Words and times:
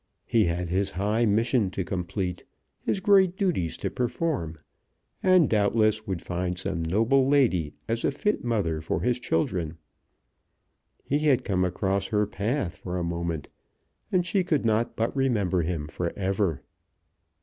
He 0.25 0.45
had 0.45 0.69
his 0.71 0.89
high 0.89 1.27
mission 1.27 1.69
to 1.69 1.83
complete, 1.83 2.43
his 2.81 2.99
great 2.99 3.37
duties 3.37 3.77
to 3.77 3.91
perform, 3.91 4.57
and 5.21 5.47
doubtless 5.47 6.07
would 6.07 6.23
find 6.23 6.57
some 6.57 6.81
noble 6.81 7.27
lady 7.27 7.75
as 7.87 8.03
a 8.03 8.09
fit 8.09 8.43
mother 8.43 8.81
for 8.81 9.01
his 9.01 9.19
children. 9.19 9.77
He 11.03 11.19
had 11.19 11.45
come 11.45 11.63
across 11.63 12.07
her 12.07 12.25
path 12.25 12.77
for 12.77 12.97
a 12.97 13.03
moment, 13.03 13.49
and 14.11 14.25
she 14.25 14.43
could 14.43 14.65
not 14.65 14.95
but 14.95 15.15
remember 15.15 15.61
him 15.61 15.87
for 15.87 16.11
ever! 16.17 16.63